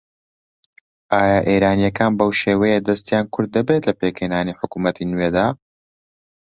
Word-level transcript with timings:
ئایا 1.13 1.39
ئێرانییەکان 1.49 2.11
بەو 2.19 2.31
شێوەیە 2.41 2.79
دەستیان 2.87 3.25
کورت 3.33 3.49
دەبێت 3.57 3.83
لە 3.89 3.93
پێکهێنانی 3.99 4.57
حکوومەتی 4.59 5.09
نوێدا؟ 5.11 5.47